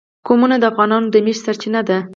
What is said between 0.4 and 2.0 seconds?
د افغانانو د معیشت سرچینه ده.